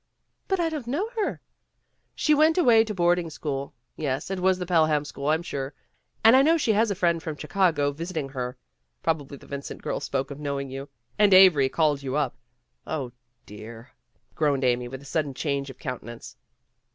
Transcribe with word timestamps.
''"But 0.47 0.59
I 0.59 0.69
don't 0.69 0.87
know 0.87 1.11
her/' 1.19 1.41
"She 2.15 2.33
went 2.33 2.57
away 2.57 2.83
to 2.85 2.91
boarding 2.95 3.29
school 3.29 3.75
yes, 3.95 4.31
it 4.31 4.39
was 4.39 4.57
the 4.57 4.65
Pelham 4.65 5.05
school, 5.05 5.27
I'm 5.27 5.43
sure. 5.43 5.75
And 6.25 6.35
I 6.35 6.41
know 6.41 6.57
she 6.57 6.73
has 6.73 6.89
a 6.89 6.95
friend 6.95 7.21
from 7.21 7.35
Chicago 7.37 7.91
visiting 7.91 8.29
her. 8.29 8.57
Probably 9.03 9.37
the 9.37 9.45
Vincent 9.45 9.83
girl 9.83 9.99
spoke 9.99 10.31
of 10.31 10.39
knowing 10.39 10.71
you, 10.71 10.89
and 11.19 11.35
Avery 11.35 11.69
called 11.69 12.01
you 12.01 12.15
up. 12.15 12.35
0, 12.89 13.11
dear!" 13.45 13.91
groaned 14.33 14.63
Amy 14.63 14.87
with 14.87 15.03
a 15.03 15.05
sudden 15.05 15.35
change 15.35 15.69
of 15.69 15.77
counte 15.77 16.01
nance. 16.01 16.35